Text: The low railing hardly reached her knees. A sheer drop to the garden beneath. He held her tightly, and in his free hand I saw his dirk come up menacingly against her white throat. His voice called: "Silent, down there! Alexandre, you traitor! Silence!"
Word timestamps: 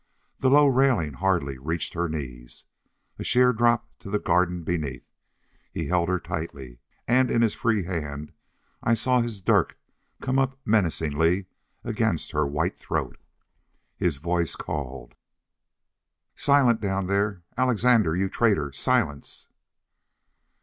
The 0.39 0.49
low 0.49 0.65
railing 0.65 1.13
hardly 1.13 1.59
reached 1.59 1.93
her 1.93 2.09
knees. 2.09 2.65
A 3.19 3.23
sheer 3.23 3.53
drop 3.53 3.87
to 3.99 4.09
the 4.09 4.17
garden 4.17 4.63
beneath. 4.63 5.05
He 5.71 5.85
held 5.89 6.09
her 6.09 6.19
tightly, 6.19 6.79
and 7.07 7.29
in 7.29 7.43
his 7.43 7.53
free 7.53 7.83
hand 7.83 8.31
I 8.81 8.95
saw 8.95 9.21
his 9.21 9.41
dirk 9.41 9.77
come 10.19 10.39
up 10.39 10.57
menacingly 10.65 11.45
against 11.83 12.31
her 12.31 12.47
white 12.47 12.79
throat. 12.79 13.19
His 13.95 14.17
voice 14.17 14.55
called: 14.55 15.13
"Silent, 16.35 16.81
down 16.81 17.05
there! 17.05 17.43
Alexandre, 17.55 18.15
you 18.15 18.27
traitor! 18.27 18.71
Silence!" 18.73 19.49